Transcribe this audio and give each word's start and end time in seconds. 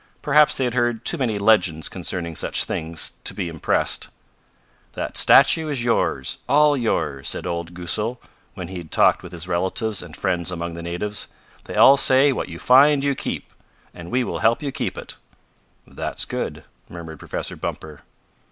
Perhaps 0.23 0.57
they 0.57 0.63
had 0.63 0.73
heard 0.73 1.05
too 1.05 1.19
many 1.19 1.37
legends 1.37 1.87
concerning 1.87 2.35
such 2.35 2.63
things 2.63 3.11
to 3.23 3.35
be 3.35 3.47
impressed. 3.49 4.09
"That 4.93 5.15
statue 5.15 5.67
is 5.69 5.83
yours 5.83 6.39
all 6.49 6.75
yours," 6.75 7.29
said 7.29 7.45
old 7.45 7.75
Goosal 7.75 8.19
when 8.55 8.67
he 8.69 8.77
had 8.79 8.89
talked 8.89 9.21
with 9.21 9.31
his 9.31 9.47
relatives 9.47 10.01
and 10.01 10.17
friends 10.17 10.49
among 10.49 10.73
the 10.73 10.81
natives. 10.81 11.27
"They 11.65 11.75
all 11.75 11.97
say 11.97 12.31
what 12.31 12.49
you 12.49 12.57
find 12.57 13.03
you 13.03 13.13
keep, 13.13 13.53
and 13.93 14.09
we 14.09 14.23
will 14.23 14.39
help 14.39 14.63
you 14.63 14.71
keep 14.71 14.97
it." 14.97 15.17
"That's 15.85 16.25
good," 16.25 16.63
murmured 16.89 17.19
Professor 17.19 17.55
Bumper. 17.55 18.01